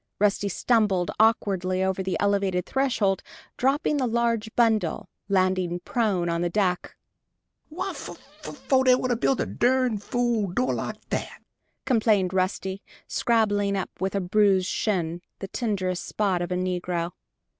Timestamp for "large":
4.07-4.49